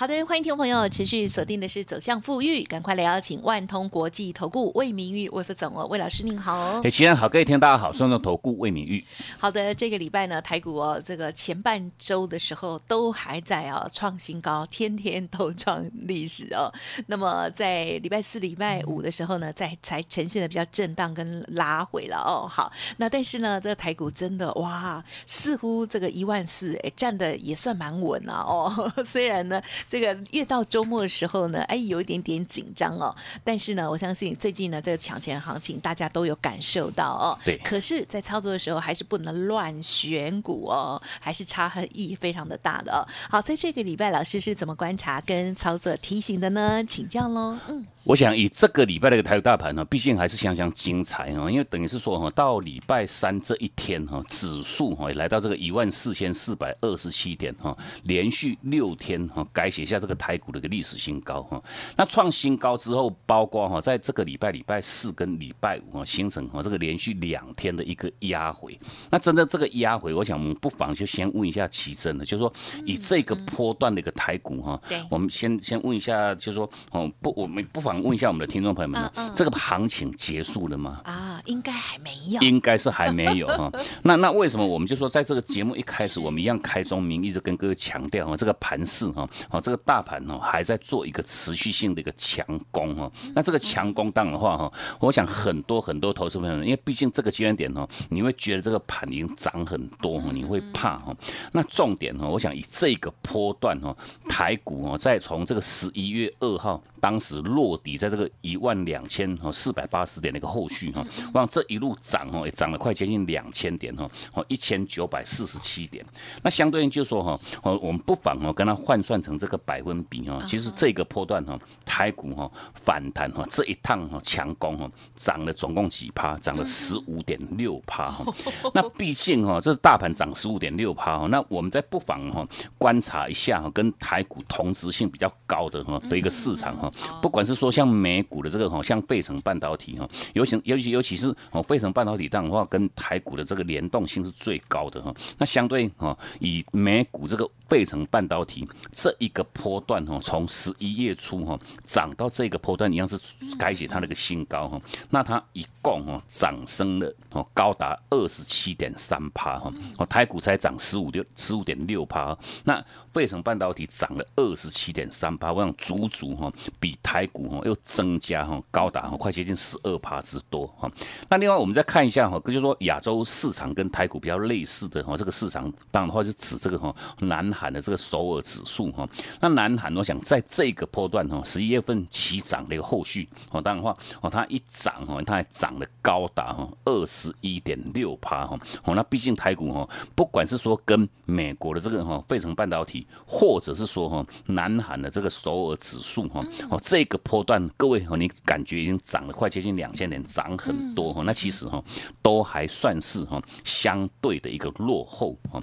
[0.00, 6.80] 好的，欢迎听众朋友持续锁定的是走向富裕，赶快来邀请万通国际投顾魏明玉魏副总哦，魏老师您好哦。
[6.82, 9.04] 哎，齐安好，各位听大家好，双重投顾魏明玉。
[9.38, 16.72] 好的，这个礼拜呢，台股哦，这个前半周的时候都还在啊创新高，天天都创历史哦。
[17.08, 22.48] 那么在礼拜四、礼拜五的时候呢，在才呈现的比较震荡跟拉回了哦。
[22.48, 28.90] 好，那但是呢，这个台股真的哇，似乎这个一万四哎站的也算蛮稳了哦。
[29.04, 29.60] 虽然呢。
[29.90, 33.12] 这个越到周末的时候呢，哎，有一点点紧张哦。
[33.42, 37.36] 但是呢，我相信最近呢，这个抢钱行情大家都有感受到哦。
[37.44, 37.56] 对。
[37.64, 43.02] 可是，在操作的时候，还是不能乱选股哦，还是差异非常的大的哦。
[43.28, 46.84] 好，在这个礼拜，老师是怎么观察跟操作提醒的呢？
[46.84, 47.58] 请教喽。
[47.66, 47.84] 嗯。
[48.04, 61.62] 我想以这个礼拜的一个台股大盘呢，毕竟还是相当精彩哈，因为等于是说哈，到礼拜三这一天哈，指数哈来到这个一万四千四百二十七点哈，连续六天哈改写下这个台股的一个历史新高哈。
[61.94, 68.78] 那创新高之后，包括哈在这个礼拜礼拜四跟礼拜五哈形成哈这个连续两天的一个压回。
[69.10, 72.50] 那真的这个压回，我想我们不妨就先问一下奇珍了，就是说
[72.86, 77.89] 以这个波段的一个台股哈，我们先先问一下，就是说哦不，我们不妨。
[78.02, 81.00] 问一下我们的听众朋友们，这个行情结束了吗？
[81.04, 83.70] 啊，应该还没有，应该是还没有 哈。
[84.02, 93.10] 那那为什么我们就说在这个节目一开始，我们一样开宗明义就跟各位强调哈，这个盘势哈，哦，这个大盘哦还在做一个持续性的一个强攻哈。
[93.34, 101.16] 那这个强攻当的话哈，我想很多很多投资朋友，因为毕竟这个阶段点哦，你会觉得这个盘已经涨很多哈，你会怕哈。
[101.50, 103.96] 那重点哈，我想以这个波段哈，
[104.28, 107.80] 台股哦，再从这个十一月二号当时落。
[107.82, 111.02] 底在这个一万两千哈四百八十点的一个后续哈，
[111.34, 116.04] 望这一路涨哦，也涨了快接近两千点哈，哦一千九百四十七点。
[116.42, 126.36] 那相对应就说哈，哦我们不妨哦跟它换算成这个百分比哈，其实这个波段哈，台股哈反弹哈这一趟哈强攻哈，涨了总共几趴？
[126.36, 128.24] 涨了十五点六趴哈。
[128.74, 136.92] 那毕竟哈，这大盘涨十五点六趴哈，那我们再不妨哈观察一下哈，跟台股同质性比较高的哈的一个市场哈，
[137.22, 137.70] 不管是说。
[137.70, 145.14] 像美股的这个哈，像费城半导体哈，尤其尤其尤其是哦，费城半导体当的话，跟台股的这个联动性是最高的哈。
[145.38, 153.16] 那相对哈，以美股这个费城半导体这一个波段哈，从十一月初哈涨到这个波段一样是
[153.56, 154.78] 改写它那个新高哈。
[155.08, 159.72] 那它一共哈涨升了哦，高达二十七点三趴哈。
[159.96, 167.60] 哦，台股才涨十五六十五点六趴，那费城半导体涨了二十七点三趴，我想足足哈比台股哈。
[167.64, 170.90] 又增加哈，高达哈快接近十二趴之多哈。
[171.28, 179.06] 那另外我们再看一下哈，就是说亚洲市场跟台股比较类似的哈，这个市场当然的话是指这个哈南韩的这个首尔指数哈。
[179.40, 188.58] 那南韩我想在这个波段哈，十一月份起涨的一个后续哦，当然话哦，它一涨哈，它还涨了高达哈二十一点六趴哈。
[188.84, 197.44] 哦，那毕竟台股哈，不管是说跟美国的这个哈费城半导体，或者是说哈南韩的这个首尔指数哈，哦这个波。
[197.50, 201.22] 段各位哈，你感觉已经涨了快接近两千点，涨很多哈。
[201.24, 201.82] 那其实哈，
[202.22, 205.60] 都还算是哈相对的一个落后哈。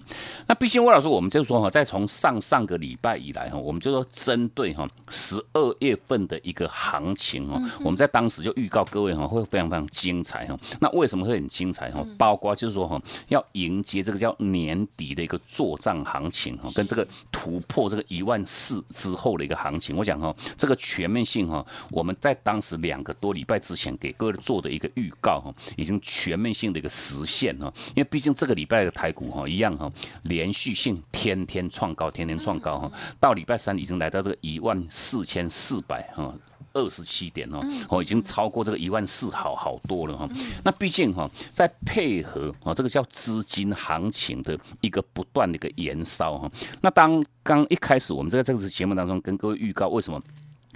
[0.47, 10.57] 那毕竟魏老师，我们就说哈，在从上上个礼拜以来哈，我们就说针对哈十二月份的一个行情哈，我们在当时就预告各位哈会非常非常精彩哈。
[10.81, 12.05] 那为什么会很精彩哈？
[12.17, 21.65] 包括就是说哈，要迎接这个叫年底的一个做账行情哈，跟这个突破这个一万四之后的一个行情，我想哈，这个全面性哈。
[21.89, 29.89] 我们在当时两个多礼拜之前给各位做的一个预告哈，已经全面性的一个实现哈，因为毕竟这个礼拜的台股哈一样哈，
[30.23, 36.33] 连续性天天创高，天天创高哈，到礼拜三已经来到这个一万四千四百哈
[36.73, 40.27] 二十七点哦，哦已经超过这个一万四好好多了哈。
[40.63, 46.51] 那毕竟哈，在配合啊这个叫资金行情的一个不断的一个延烧哈。
[46.81, 50.19] 那当刚一开始我们在这个节目当中跟各位预告，为什么？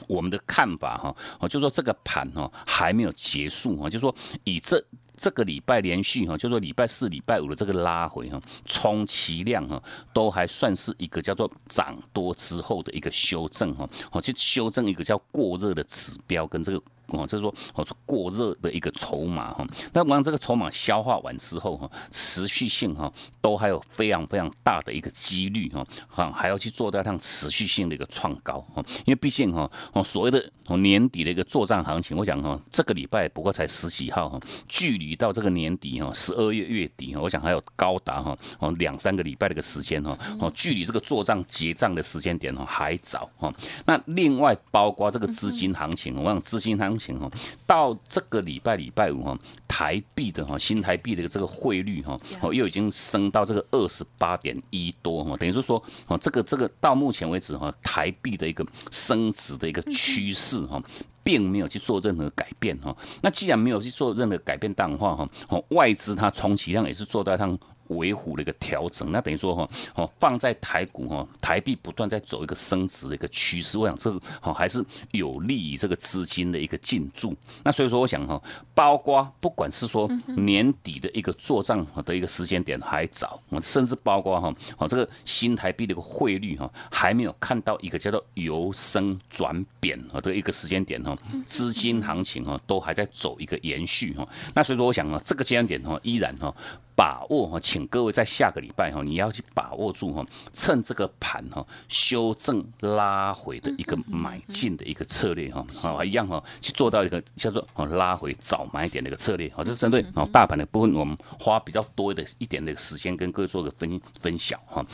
[0.08, 4.84] 我们的看法哈，哦，就说这个盘哈还没有结束哈，就说以这
[5.16, 9.82] 这个礼拜连续哈，就说礼拜四、礼拜五的这个拉回哈，充其量哈
[10.14, 16.84] 都还算是一个叫做涨多之后的一个修正哈，哦，去修正一个叫过热的指标跟这个。
[17.12, 19.66] 哦，就是说哦是过热的一个筹码哈。
[19.94, 23.12] 那往这个筹码消化完之后哈，持续性哈
[23.42, 28.84] 都还有非常非常大的一个几率哈，哈还要去做到像持续性的一个创高哈。
[29.06, 30.44] 因为毕竟哈哦所谓的
[30.78, 43.54] 年底的一个作战行情，我想哈这个礼拜不过才十几号哈，距离到这个年底哈十二月月底哈，我想还有高达哈哦两三个礼拜的一个时间哈哦，距离这个做账结账的时间点哈还早哈。
[43.86, 47.30] 那另外包括这个资金行情，我想资金行情哈，
[47.66, 49.38] 到这个礼拜礼拜五哈，
[49.68, 60.82] 台币的哈新台币的这个汇率哈哦又已经升到这个二十八点一多哈，等于是说哦这个这个到目前为止哈台币的一个升值的一个趋势哈，
[61.24, 62.96] 并没有去做任何改变哈。
[63.22, 67.58] 那既然没有去做任何改变淡化哈，哦外资它充其量也是做到它。
[67.98, 77.36] 维护的一个调整，那等于说哈，哦，放在台股哈，台币不断在走一个升值的一个趋势，我想这是哦，还是有利于这个资金的一个进驻。
[77.64, 78.42] 那所以说，我想哈，
[78.74, 94.28] 包括不管是说年底的一个做账的一个时间点还早，甚至包括哈，哦，这个新台币的一个汇率哈，还没有看到一个叫做由升转贬啊的一个时间点哈，资金行情哈都还在走一个延续哈。
[94.54, 96.54] 那所以说，我想啊，这个阶段点哈，依然哈。
[96.96, 114.86] 把握哈，请各位在下个礼拜哈，你要去把握住哈，趁这个盘哈修正拉回的一个买进的一个策略哈，啊一样哈，去做到一个叫做哦拉回早买点的一个策略，好，这是针对哦大盘的部分，我们花比较多的一点的时间跟各位做个分分享哈。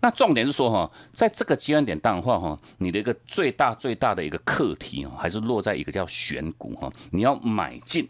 [0.00, 8.08] 那重点是说哈，在这个阶段点当话哈，你的一个最大最大的一个课题哈，还是落在一个叫选股哈，你要买进。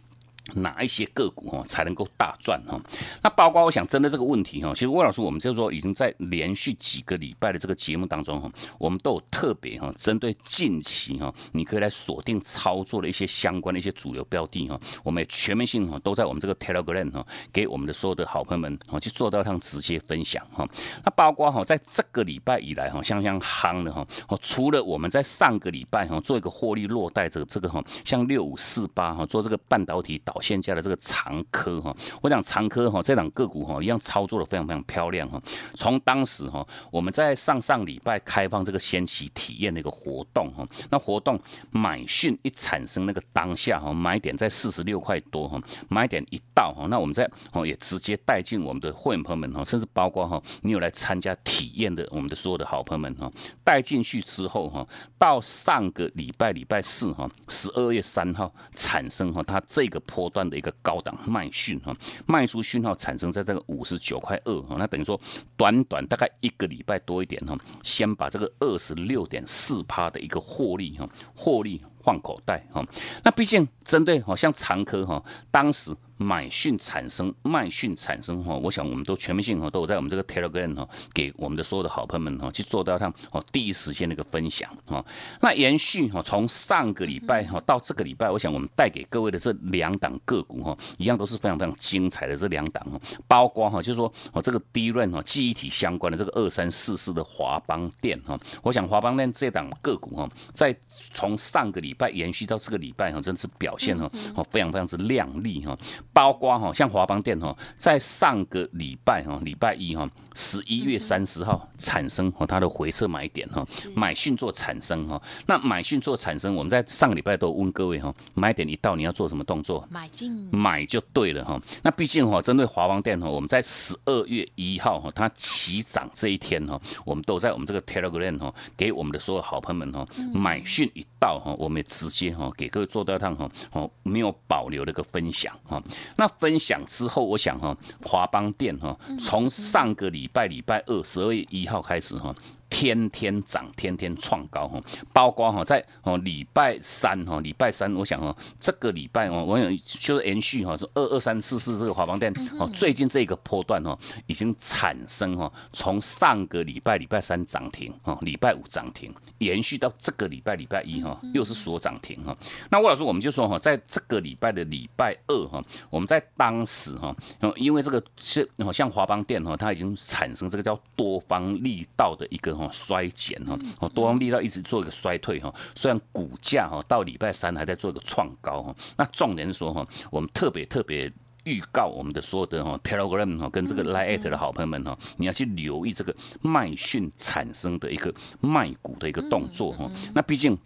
[0.54, 2.80] 哪一些个股哈才能够大赚哈？
[3.22, 8.48] 那包括我想针对这个问题哈，其实魏老师我们就是说已经在连续几个礼拜的这个节目当中哈，
[8.78, 20.64] 我们都有特别哈针对近期哈，你可以来锁定操作的一些相关的一些主流标的哈，我们也全面性哈都在我们这个 Telegram 哈，给我们的所有的好朋友们哈去做到一趟直接分享哈。
[21.04, 30.35] 那包括哈在这个礼拜以来哈，像像夯的哈，哦除了我们在上个礼拜哈做一个获利落袋这个这个哈，像六五四八哈做这个半导体导。
[30.40, 35.40] 现价的这个长科哈，我讲长科哈，这档个股哈一样操作的非常非常漂亮哈。
[35.74, 41.40] 从当时哈，我们在上上礼拜开放这个先期体验的一个活动哈，那活动
[41.70, 53.30] 买讯一产生那个当下哈，买点在四十六块多哈，买点一到哈，那我们在哦也直接带进我们的会员朋友们哈，甚至包括哈你有来参加体验的我们的所有的好朋友们哈，
[53.64, 54.86] 带进去之后哈，
[55.18, 60.25] 到上个礼拜礼拜四哈，十二月三号产生哈，它这个波。
[60.28, 61.94] 段的一个高档卖讯哈，
[62.26, 65.20] 卖出讯号产生在这个五十九块二哈，那等于说
[65.56, 72.84] 短短大概一个礼拜多一点哈，先把这个二十六点四趴的一个获利哈，获利换口袋哈，
[73.24, 75.94] 那毕竟针对好像长科哈，当时。
[76.18, 85.04] 买讯产生，卖讯产生哈，我想我们都全面性哈，都有在我们这个 Telegram 哈，给我们的所有的好朋友们哈，去做到他哦第一时间的一个分享哈。
[85.40, 92.98] 那延续哈，从上个礼拜哈到这个礼拜，我想我们带给各位的这两档个股哈，一样都是非常非常精彩的这两档哈，
[93.28, 100.74] 包括哈，就是说哦这个低润哈记忆体相关的这个二三四四的华邦电哈，我想华邦电这档个股哈，在
[101.12, 105.76] 从上个礼拜延续到这个礼拜哈，真的是表现哈哦非常非常之亮丽哈。
[106.16, 113.62] 包括哈，像华邦电哈，在上个礼拜哈，礼拜一哈，十一月三十号产生哈它的回撤买点哈，
[113.94, 119.86] 买讯做产生哈，那买讯做产生，我们在上个礼拜都问各位哈，买点一到你要做什么动作？
[119.90, 121.60] 买进，买就对了哈。
[121.82, 135.82] 那毕竟哈，针对华邦电哈，我们在十二月一号哈，它起涨这一天哈，我们都在我们这个 Telegram 哈，给我们的所有好朋友们哈，买讯一到哈，我们也直接哈给各位做到一趟哈，哦没有保留的一个分享哈。
[136.14, 142.34] 那分享之后，我想哈，华邦店哈，从上个礼拜礼拜二十二月一号开始哈。
[142.78, 144.78] 天天涨，天天创高哈，
[145.10, 152.30] 包括哈在哦礼拜三哈，礼拜三我想哈，这个礼拜哦，我想就是延续哈，是二二三四四这个华邦店
[152.60, 162.36] 哦，最近这个波段哈，已经产生哈，从上个礼拜礼拜三涨停哦，礼拜五涨停，延续到这个礼拜礼拜一哈，又是所涨停哈。
[162.68, 167.16] 那魏老师我们就说哈，在这个礼拜的礼拜二哈，我们在当时哈，
[167.56, 172.65] 因为这个是像华邦店哈，它已经产生这个叫多方力道的一个。
[172.66, 181.10] 哦，衰减哈，哦，多方力道一直做一个衰退哈，虽然股价哈到礼拜三还在做一个创高哈，那重点是说哈，我们特别特别
[181.44, 190.58] 预告我们的所有的哈 Telegram 哈跟这个 Line 的好朋友们哈，你要去留意这个卖讯产生的一个卖股的一个动作哈，那毕竟。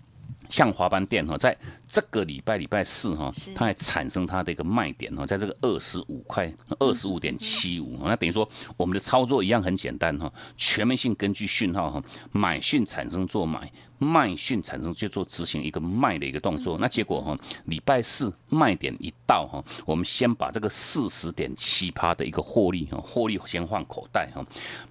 [0.50, 1.56] 像华邦店哈，在
[1.88, 12.02] 这个礼拜礼拜四哈，它还产生它的一个卖点哈，在这个二十五块二十五点七五，那等于说我们的操作一样很简单哈，全面性根据讯号哈，
[12.32, 13.70] 买讯产生做买。
[14.02, 24.42] 卖讯产生就做执行一个卖的一个动作，那结果哈，礼拜四卖点一到哈，我们先把这个四十点七趴的一个获利哈，获利先放口袋哈，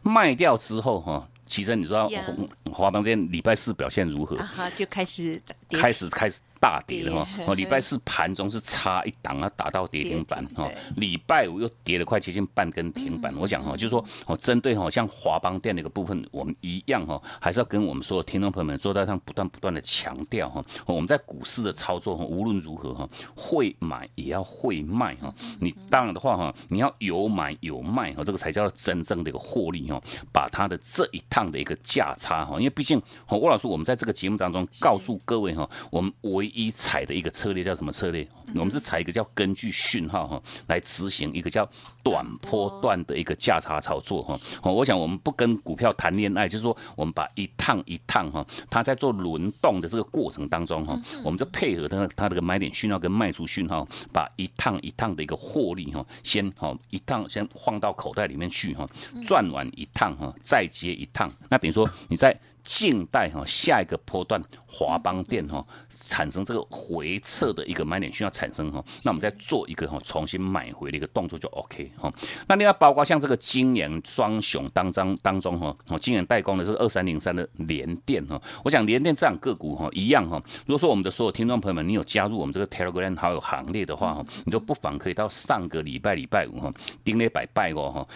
[0.04, 2.24] 卖掉之后哈，其实你知道呀
[2.72, 4.38] 华邦店礼拜四表现如何？
[4.38, 5.42] 啊哈，就开始
[5.72, 13.34] 开始开始大跌了哈，哦，礼拜四盘中是差一档啊，打到跌停板哈礼拜五又跌了快接近半根停板。
[13.38, 25.34] 我想哈，就是说哦，针对哈像华邦店那个部分，我们一样哈，还是要跟我们所有听众朋友们做到上不断不断的强调哈，哦我们在股市的操作哈，无论如何哈，会买也要会卖哈。
[25.60, 30.02] 你当然的话哈，你要有买有卖哈，这个才叫做真正的一个获利哈，
[30.34, 38.28] 把它的这一趟的一个价差哈，因为毕竟哈，郭老师我们在这个节目当中告诉各位哈，我们唯一采的一个策略叫什么策略？
[38.56, 41.70] 我们是采一个叫根据讯号哈来执行一个叫
[42.04, 44.36] 短波段的一个价差操作哈。
[44.64, 58.90] 哦，我想我们不跟股票谈恋爱，就是说我们把一趟一趟哈，它在做轮动的这个过程当中哈，我们就配合它它这个买点讯号跟卖出讯号，把一趟一趟的一个获利哈，先哈一趟先放到口袋里面去哈，
[59.24, 62.36] 赚完一趟哈，再接一趟，那等于说你在。
[62.64, 72.12] 静待哈下一个波段华邦电哈产生这个回撤的一个买点需要产生哈，那我们再做一个哈重新买回的一个动作就 OK 哈。
[72.48, 80.42] 那另外包括像这个金元双雄当中当中哈，哦金元代工的这个二三零三的联电哈，我想联电这样个股哈一样哈。
[80.66, 86.74] 如果说我们的所有听众朋友们，你有加入我们这个 Telegram 好友行列的话哈，你就不妨可以到上个礼拜礼拜五哈，
[87.04, 88.08] 丁了百拜哦哈。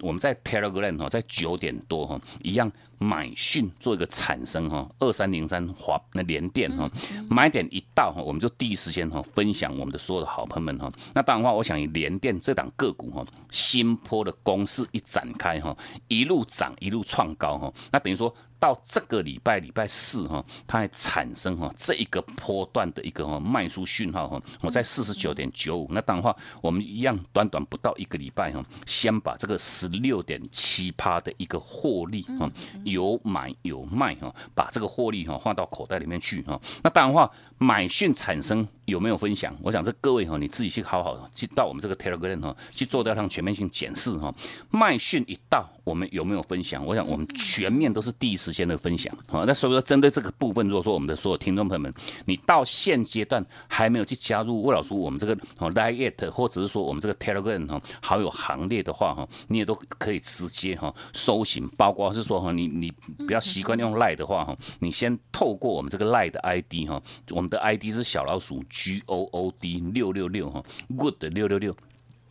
[0.00, 6.90] 我们在 Telegram 哈，在九点多哈，一样买讯做一个产生哈，二三零三华那联电哈，
[7.28, 10.92] 买点一到哈，我们就第一时间哈分享我们的所有的好朋友们哈。
[11.14, 15.76] 那当然的话，我想以联电这档个股哈，新坡的攻势一展开哈，
[16.08, 18.34] 一路涨一路创高哈，那等于说。
[18.60, 32.50] 到这个礼拜礼拜四哈，它还产生哈这一个波段的一个哈卖出讯号哈，我在四十九点九五，那当然话我们一样短短不到一个礼拜哈，先把这个十六点七趴的一个获利哈，
[32.84, 39.56] 有买有卖哈，把这个获利哈放到口袋里面去哈，那当然话买讯产生有没有分享？
[39.62, 44.34] 我想这各位哈，你自己去好好去到我们这个 Telegram 哈，去做掉趟全面性检视哈，
[44.70, 46.84] 卖讯一到，我们有没有分享？
[46.84, 49.44] 我想我们全面都是第一时间的分享啊。
[49.46, 51.92] 那所以说，针对这个部分，如果说我们的所有听众朋友们，
[52.24, 69.52] 你到现阶段还没有去加入魏老师我们这个哦 Line 或者是说我们这个 Telegram 哈好友行列的话哈，你也都可以直接哈搜寻，包括是说哈你你比较习惯用 Line 的话哈，你先透过我们这个 Line 的 ID 哈，我们的 ID 是小老鼠 G O O
[69.60, 70.64] D 六六六哈
[70.96, 71.76] ，Good 六六六。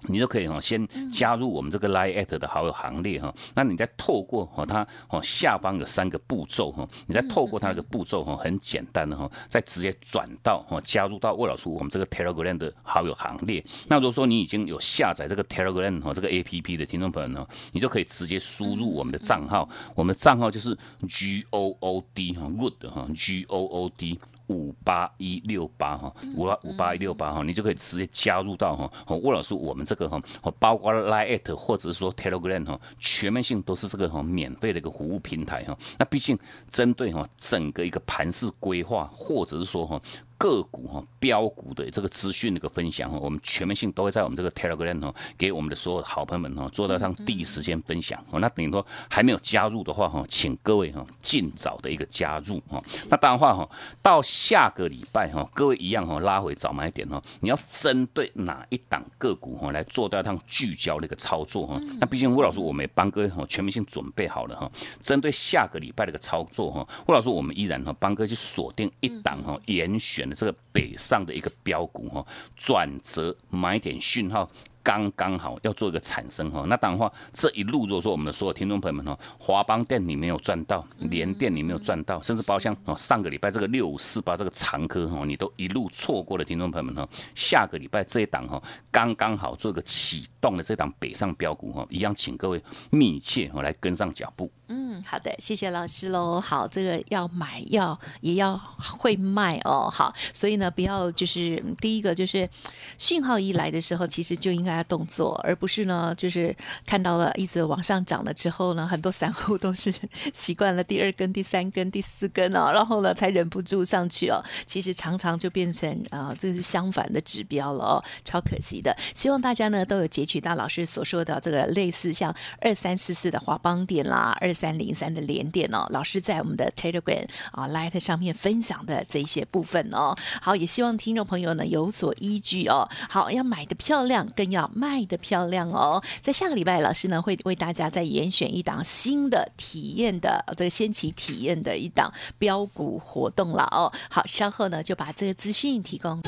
[0.03, 3.33] 你就可以哈，先加入我们这个 Line at 的好友行列哈。
[3.55, 13.63] 那你再透过哈它哦下方有三个步骤哈，你再透过它那个步骤哈，很简单的哈，再直接转到哈加入到魏老师我们这个 Telegram 的好友行列。
[13.89, 20.77] 那如果说你已经有下载这个 Telegram 哈这个 APP 的听众朋友呢，你就可以直接输入我们的账号，我们的账号就是
[21.07, 24.19] G O O D 哈 Good 哈 G O O D。
[24.47, 30.21] 五八一六八哈，五八五八一六八哈，你就可以直接加入到哈，魏老师我们这个哈，
[30.59, 35.77] 包括 Line 或者是说 Telegram 哈，全面性都是这个哈免费的一个服务平台哈。
[35.97, 36.37] 那毕竟
[36.69, 40.01] 针对哈整个一个盘式规划，或者是说哈。
[40.37, 48.39] 个股哈标股的这个资讯的一个分享哈，我们全面性都会在我们这个 Telegram 哦，给我们的所有好朋友们哈，做到上第一时间分享哦。
[48.39, 52.79] 那等于说还没有加入的话哈，请各位哈尽早的一个加入哈。
[53.09, 53.67] 那当然话哈，
[54.03, 61.81] 到下个礼拜哈，各位一样哈拉回早买点哈，你要针对哪一档个股哈来做到趟聚焦的一个操作哈。
[61.99, 70.26] 那毕竟吴老师我们也帮各位哈全面性准备好了哈，针对下个礼拜的一个操作哈，吴老师我们依然哈帮各位去锁定一档哈严选。
[70.35, 74.49] 这个北上的一个标股哈，转折买点讯号
[74.83, 76.63] 刚刚好要做一个产生哈。
[76.67, 94.51] 那当然话，这一路如果说我们的所有听众朋友们哦，华邦店你没有赚到，联电你没有赚到，甚至包厢哦上个礼拜这个六五四八这个长科哈，你都一路错过了听众朋友们哈，下个礼拜这一档哈，刚刚好做一个启动的这档北上标股哈，一样请各位密切哈来跟上脚步。
[94.69, 96.41] 嗯，好的，谢谢老师喽。
[96.41, 99.89] 好，这个要买要也要会卖哦。
[99.89, 102.49] 好，所以呢，不要就是第一个就是
[102.97, 106.53] 讯号一来的时候，其实就应该要动作，而不是呢就是
[106.85, 109.93] 看到了一直往上涨了之后呢，很多散户都是
[110.33, 114.43] 习惯了第二根、第三根、第四根哦， 然后呢才忍不住上去哦。
[114.65, 118.93] 其实常常就变成啊，这是相反的指标了哦，超可惜的。
[119.15, 124.53] 希望大家呢都有截取到老师所说的这个类似像二三四四的华邦点啦，二。
[124.57, 132.89] 三零三的连点哦，老师在我们的 Telegram 啊 Light 上面分享的这一些部分哦，好，也希望听众朋友呢有所依据哦。
[133.07, 136.01] 好，要买的漂亮，更要卖的漂亮哦。
[136.23, 143.93] 在下个礼拜，老师呢会为大家再严选一档新的体验的这个先期体验的一档标股活动了哦。
[144.09, 146.19] 好，稍后呢就把这个资讯提供。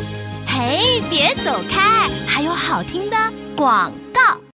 [0.45, 3.17] 嘿，别走开，还有好听的
[3.55, 4.48] 广告。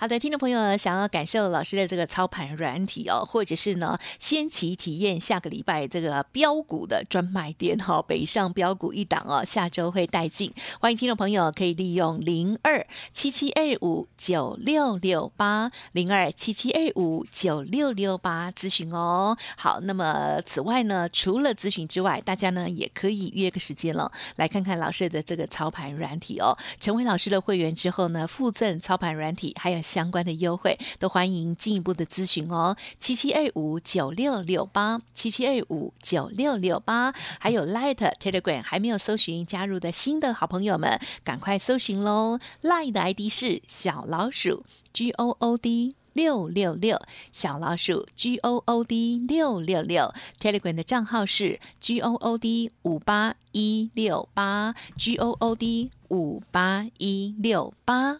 [0.00, 19.36] 好的，听众朋友想要感受老师的这个操盘软体哦，或者是呢先期体验下个礼拜这个标股的专卖店哈，北上标股一档哦，下周会带进，欢迎听众朋友可以利用零二七七二五九六六八零二七七二五九六六八咨询哦。
[19.56, 26.56] 好，那么此外呢，除了咨询之外，大家呢也可以约个时间了，来看看老师的这个操盘软体哦。
[26.78, 29.82] 成为老师的会员之后呢，附赠操盘软体，还有。
[29.88, 47.00] 相关的优惠都欢迎进一步的咨询哦，七七二五九六六八，七七二五九六六八，还有 Light Telegram 还没有搜寻加入的新的好朋友们，赶快搜寻喽！Light 的 ID 是小老鼠 G O O D 六六六，
[47.32, 58.18] 小老鼠 G O O D 六六六，Telegram 的账号是 G O O D 五八一六八，G O O D 五八一六八。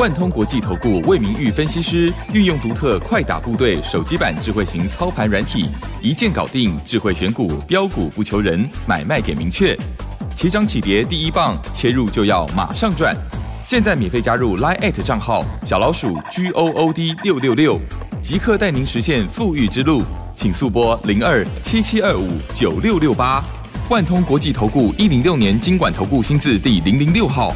[0.00, 5.68] 万通国际投顾魏明玉分析师运用独特快打部队手机版智慧型操盘软体，
[6.00, 9.78] 一键搞定智慧选股标股不求人，买卖点明确，
[10.34, 13.14] 起涨起跌第一棒，切入就要马上赚。
[13.62, 17.78] 现在免费加入 Line 账号小老鼠 G O O D 六六六，
[18.22, 20.02] 即刻带您实现富裕之路，
[20.34, 23.44] 请速拨零二七七二五九六六八。
[23.90, 27.54] 万通国际投顾一零六年经管投顾新字第零零六号。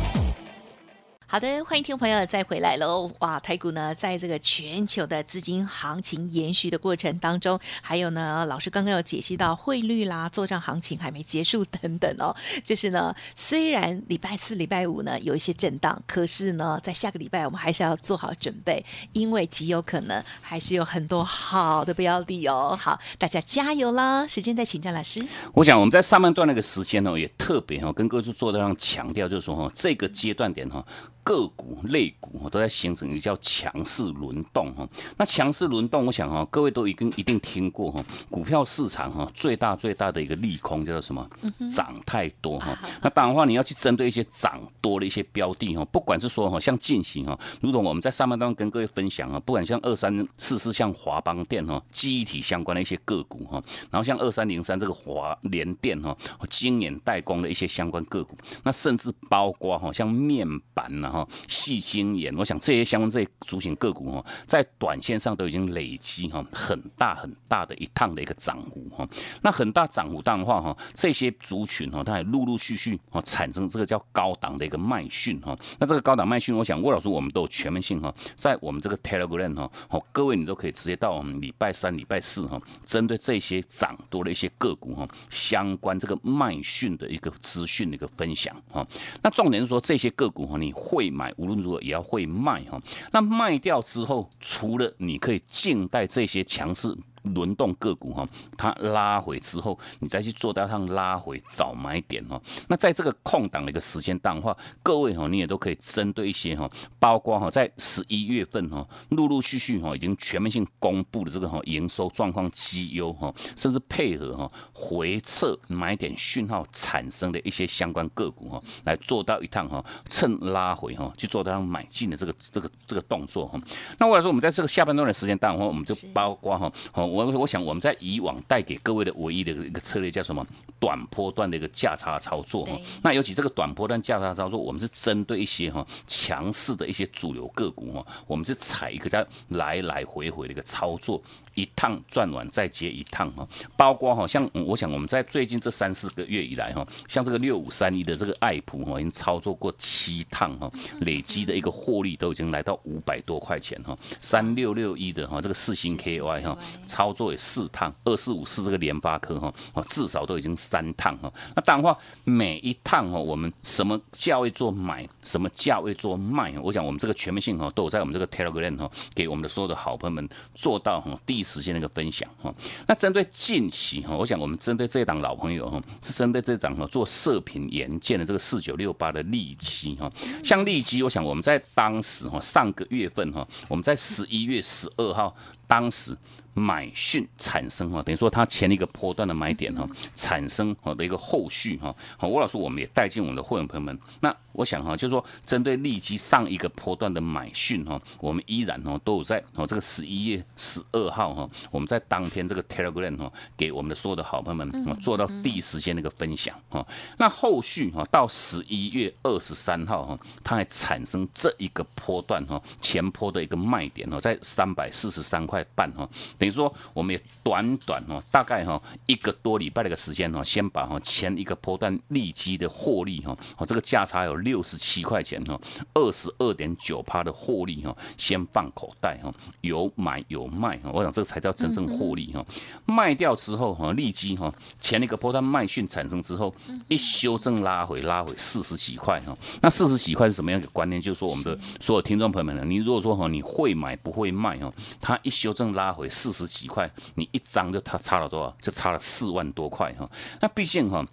[1.35, 3.11] 好的，欢迎听众朋友再回来喽！
[3.19, 12.33] 哇，台股呢，在这个全球的资金行情延续的过程当中，还有呢，老师刚刚有解析到汇率啦、做账行情还没结束等等哦。
[12.63, 22.79] 就是呢，虽然礼拜四、礼拜五呢有一些震荡，可是呢，在下个礼拜我们还是要做好准备，因为极有可能还是有很多好的标的哦。
[22.81, 24.25] 好，大家加油啦！
[24.25, 25.21] 时间再请教老师。
[25.53, 30.87] 我想我们在上半段那个时间呢，也特别哈，跟各位做做这样强调，就是说哈，这个阶段点哈。
[31.25, 34.87] 个股、类股都在形成一个叫强势轮动哈。
[35.17, 38.05] 那强势轮动，我想哈，各位都已经一定听过哈。
[38.31, 41.27] 股票市场哈，最大最大的一个利空叫做什么？
[41.75, 42.79] 涨太多哈。
[43.03, 56.15] 那当然话，你要去针对一些涨多的一些标的哈，不管是说哈，像进行哈，如同我们在上半段跟各位分享啊，不管像二三四四像华邦电哈，记忆体相关的一些个股哈，然后像二三零三这个华联电哈，
[56.51, 61.14] 晶圆代工的一些相关个股，那甚至包括哈，像面板呐。
[61.15, 69.09] 哈，细晶眼，我想这些相关这些主型个股哈，在短线上都已经累积哈很大很大的一趟的一个涨幅哈。
[69.43, 75.57] 那很大涨幅的话哈，这些族群哈，它也陆陆续续哈产生这个叫高档的一个卖讯哈。
[75.79, 88.85] 那这个高档卖讯，我想魏老师我们都有全面性哈，在我们这个 Telegram 哈，好，各位你都可以直接到我们礼拜三、礼拜四哈，针对这些涨多的一些个股哈，相关这个卖讯的一个资讯的一个分享哈。
[89.23, 91.04] 那重点是说这些个股哈，你会。
[91.05, 92.81] 会买，无论如何也要会卖哈。
[93.13, 96.97] 那卖掉之后，除了你可以静待这些强势。
[97.33, 102.41] 轮动个股哈，它拉回之后，你再去做到它拉回早买点哈。
[102.69, 123.59] 那在这个空档的一个时间段的话，各位哈，你也都可以针对一些哈，包括哈，在十一月份哈，陆陆续续哈，已经全面性公布的这个哈营收状况绩优哈，甚至配合哈回撤买点讯号产生的一些相关个股哈，来做到一趟哈，趁拉回哈，去做到买进的这个这个这个动作哈。
[123.99, 127.14] 那或者说我们在这个下半段的时间段的话，我们就包括哈，好。
[127.15, 130.45] 我我想我们在以往带给各位的唯一的一个策略叫什么？
[130.81, 132.73] 短波段的一个价差操作哈。
[133.03, 141.23] 那尤其这个短波段价差操作，我们是针对一些哈强势的一些主流个股哈，我们是采一个叫来来回回的一个操作。
[141.55, 150.71] 一趟转完再接一趟哈，包括哈像我想我们在最近这三四个月以来哈，像这个六五三一的这个爱普哈，已经操作过七趟哈，
[151.03, 153.97] 累积的一个获利都已经来到五百多块钱哈。
[154.21, 159.55] 三六六一的哈这个四星 KY 哈，操作也四趟，二四五四这个联发科哈，
[159.87, 161.33] 至少都已经三趟哈。
[161.55, 171.44] 那当然话每一趟哈，我们什么价位做买，什么价位做卖，我想我们这个全面性哈，都有在我们这个 Telegram 哈，给我们的所有的好朋友们做到哈第。
[171.45, 172.53] 实现那个分享哈，
[172.89, 180.11] 那针对近期哈，我想我们针对这档老朋友哈，是针对这档哈做射频元件的这个四九六八的利基哈，
[180.43, 185.37] 像利基，我想我们在当时哈上个月份哈，我们在十一月十二号
[185.69, 186.17] 当时。
[186.57, 191.93] 买讯产生哈，等于说它前一个波段的买点哈，产生好的一个后续哈。
[192.17, 193.99] 好，吴老师我们也带进我们的会员朋友们。
[194.21, 206.87] 那我想哈，就是说针对利基上一个波段的买讯哈，我们依然哈都有在哦这个十一月十二号哈，我们在当天这个 Telegram 哈，给我们的所有的好朋友们做到第一时间的一个分享哈。
[207.19, 216.09] 那后续哈到十一月二十三号哈，它还产生这一个波段哈前坡的一个卖点哦，在三百四十三块半哈。
[216.39, 225.59] 等于说，我们也短短哦，大概哈一个多礼拜的一个时间哦，先把哈前一个波段利基的获利哈，哦这个价差有六十七块钱哈，
[225.95, 232.45] 二十二点九趴的获利哈，先放口袋哈，有买有卖哈，我想这个才叫真正获利哈。
[232.85, 236.55] 卖掉之后哈，利基哈前一个波段卖讯产生之后，
[236.89, 241.01] 一修正拉回拉回四十几块哈，那四十几块是什么样的观念？
[241.01, 246.35] 就是说我们的所有听众朋友们呢，你如果说哈你会买不会卖哈，它一修正拉回四。
[246.35, 248.57] 十几块，你一张就差差了多少？
[248.61, 250.11] 就差了四万多块哈。
[250.41, 251.07] 那毕竟哈，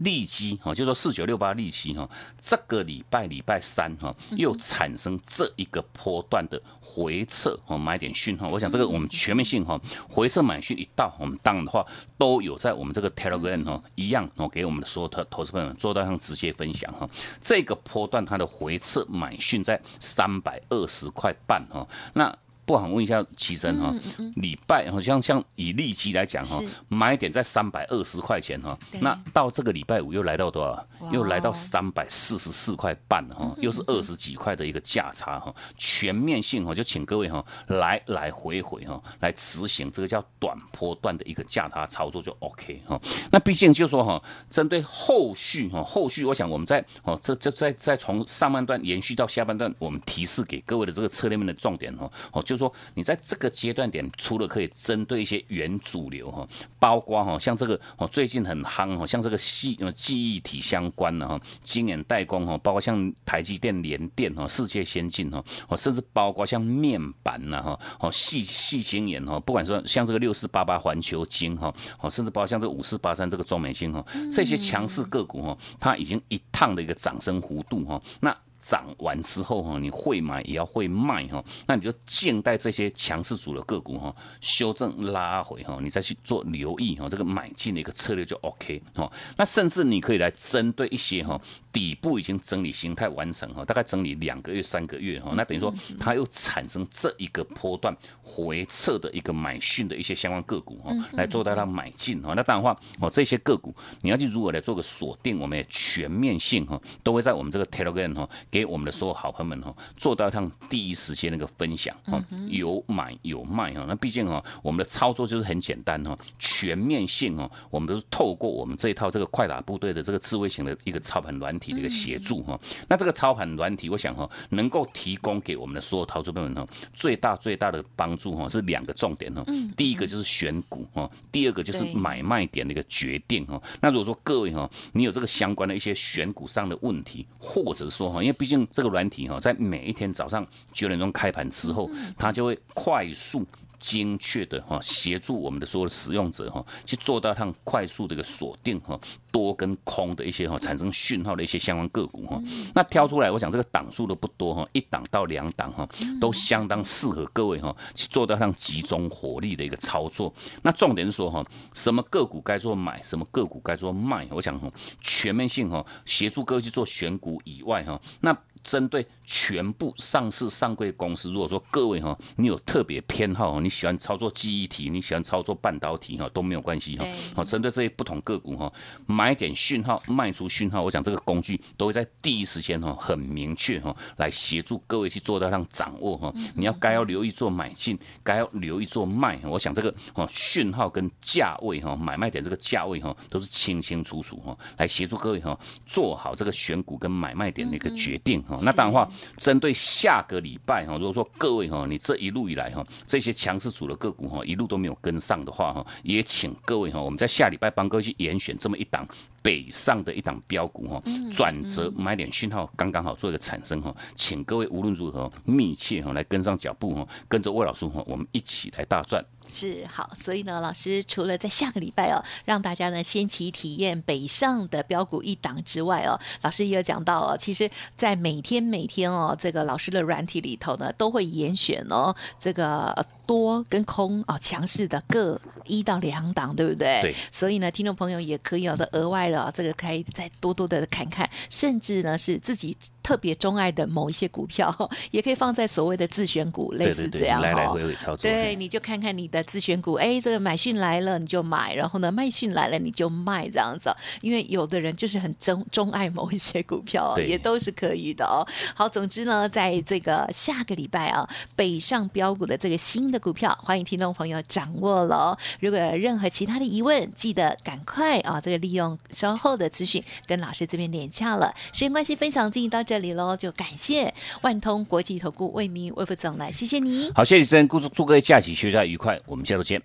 [0.00, 2.08] 利基哈，就说四九六八利基哈，
[2.40, 8.48] 这个礼拜礼拜三哈，又产生这一个波段的回撤哈，买点讯号。
[8.48, 17.08] 我想这个我们全面性哈，回撤买讯一到，我们当然的话都有在我们这个 Telegram 哈，一样哦，给我们的所有投投资朋友做到上直接分享哈。
[17.40, 22.36] 这个波段它的回撤买讯在三百二十块半哈，那。
[22.68, 23.94] 不妨问一下齐真哈，
[24.36, 30.86] 礼拜好像像以利息来讲哈，买点在三百二十块钱哈，那到这个礼拜五又来到多少？
[31.10, 35.54] 又来到三百四十四块半哈，又是二十几块的一个价差哈。
[35.78, 43.00] 全面性哈，就请各位哈来来回回哈来执行这个叫短波段的一个价差操作就 OK 哈。
[43.32, 52.57] 那毕竟就说哈，针对后续哈，后续我想我们在哦这这再再从上半段延续到下半段，我们提示给各位的这个策略面的重点哈，哦就。
[52.58, 56.46] 说你在这个阶段点，除了可以针对一些原主流哈，
[56.78, 78.36] 包括哈像这个哦最近很夯哈，像这个细记忆体相关的哈，晶圆代工哈，包括像台积电、联电哈，世界先进哈，哦甚至包括像面板呐哈，哦细细晶圆哈，不管说像这个六四八八环球晶哈，哦甚至包括像这五四八三这个中美晶哈，这些强势个股哈，它已经一趟的一个涨升幅度哈，那。
[78.60, 89.10] 涨完之后哈，你会买也要会卖哈，那你就静待这些强势组的个股哈修正拉回哈，你再去做留意哈，这个买进的一个策略就 OK 哈。
[89.36, 91.40] 那甚至你可以来针对一些哈
[91.72, 102.34] 底部已经整理形态完成哈，大概整理两个月三个月哈，那等于说它又产生这一个波段回撤的一个买讯的一些相关个股哈，来做到它买进哈。
[102.34, 108.28] 那当然话哦，这些个股你要去如何来做个锁定，我们也全面性哈，都会在我们这个 Telegram 哈。
[108.50, 113.84] 给我们的所有好朋友们哈，做到一趟第一时间那个分享哈，有买有卖哈。
[113.88, 122.58] 那毕竟哈，我们的操作就是很简单哈，全面性哈，我们都是透过我们这一套这个快打部队的这个智慧型的一个操盘软体的一个协助哈。
[122.88, 129.44] 那这个操盘软体，我想哈，能够提供给我们的所有投资朋友们哈，最大最大的帮助哈，是两个重点哈。
[129.76, 133.60] 第一个就是选股哈，第二个就是买卖点的一个决定哈。
[133.80, 143.44] 那如果说各位哈，你有这个相关的一些选股上的问题，或者说哈，因为毕竟这个软体哈，在每一天早上九点钟开盘之后，它就会快速。
[143.78, 148.98] 精确的哈协助我们的所有的使用者哈去做到它快速的一个锁定哈
[149.30, 152.40] 多跟空的一些哈产生讯号的一些相关个股哈
[152.74, 155.88] 那挑出来我想这个档数都不多哈一档到两档哈
[156.20, 168.36] 都相当适合各位哈去做到像集中火力的一个操作那重点是说哈什么个股该做买什么个股该做卖我想哈全面性哈协助各位去做选股以外哈那。
[168.68, 177.06] 针对全部上市上柜公司，如果说各位哈，你有特别偏好，你喜欢操作记忆体，你喜欢操作半导体哈，都没有关系哈。
[177.34, 178.70] 好，针对这些不同个股哈，
[179.06, 186.30] 买点讯号，卖出讯号，我想这个工具都会在第一时间哈，很明确哈，来协助各位去做到让掌握哈。
[186.54, 189.40] 你要该要留意做买进，该要留意做卖。
[189.44, 198.57] 我想这个哦讯号跟价位哈，买卖点这个价位哈，都是清清楚楚哈，来协助各位哈，做好这个选股跟买卖点的一个决定哈。
[198.64, 209.06] 那当然话，针对下个礼拜哈，如果说各位哈，你这一路以来哈，这些强势组的个股哈，一路都没有跟上的话哈，也请各位哈，我们在下礼拜帮各位去严选这么一档
[209.42, 219.24] 北上的一档标股哈，转折买点讯号刚刚好做一个产生哈，请各位无论如何密切哈来跟上脚步哈，跟着魏老师哈，我们一起来大赚。
[219.48, 237.00] 是好，所以呢，老师除了在下个礼拜哦，让大家呢先期体验北上的标股一档之外哦，老师也有讲到哦，其实，在每天每天哦，这个老师的软体里头呢，都会严选哦，这个多跟空哦，强势的各一到两档，对不对？
[237.02, 237.14] 对。
[237.30, 242.76] 所以呢，听众朋友也可以有的额外的这个可以再多多的看看，甚至呢是自己
[243.08, 244.70] 特别钟爱的某一些股票，
[245.10, 248.18] 也可以放在所谓的自选股，类似这样来来回回操作。
[248.18, 249.42] 对，你就看看你的。
[249.44, 253.90] 自选股，哎，这个买讯来了你就买，然后呢卖讯来了你就卖，这样子。
[254.20, 258.44] 因为有的人就是很钟钟爱某一些股票，也都是可以的哦。
[258.74, 265.38] 好，总之呢，在这个下个礼拜啊，北上标股的这个新的股票，欢迎听众朋友掌握了。
[265.60, 271.54] 如果有任何其他的疑问，记得赶快啊，这个利用稍后的资讯跟老师这边连洽了。
[271.72, 277.10] 时间关系，分享进行到这里喽，就感谢万通国际投顾魏明魏副总了，谢谢你。
[277.14, 279.20] 好，谢谢真，祝祝各位假期休假愉快。
[279.26, 279.82] 我们下周见。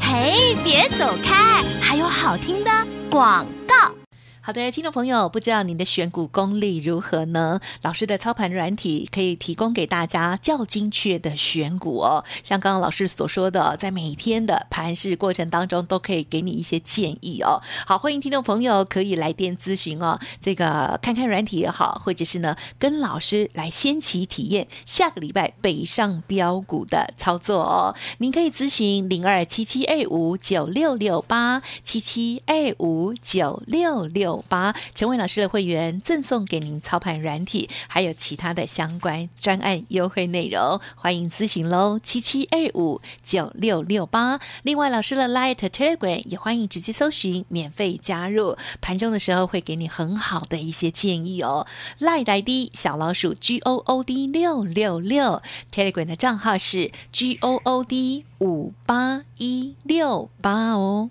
[0.00, 2.70] 嘿，别走开，还有好听的
[3.10, 3.95] 广告。
[4.46, 7.58] 好的，听众朋友，不知道您的选股功力如何呢？
[7.82, 12.24] 老师的操盘软体可以提供给大家较精确的选股哦。
[12.44, 17.60] 像刚刚老师所说的，在每天的盘市过程当中，都可以给你一些建议哦。
[17.84, 20.16] 好，欢迎听众朋友可以来电咨询哦。
[20.40, 27.96] 这个看看软体也好，或者是呢跟老师来先期体验下个礼拜北上标股的操作哦。
[28.18, 34.35] 您可以咨询零二七七二五九六六八七七二五九六六。
[34.48, 44.40] 八成为老师的会员，赠送给您操盘软体，还有其他的相关专案优惠内容，欢迎咨询喽，七七二五九六六八。
[44.62, 48.56] 另外，老师的 Light Telegram 也欢迎直接搜寻，免费加入。
[48.80, 51.66] 盘中的时候会给你很好的一些建议哦。
[52.00, 61.10] Light ID 小老鼠 G O O D 六六六，Telegram 的账号是 G O O D 五八一六八哦。